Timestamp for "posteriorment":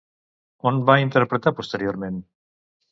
1.61-2.21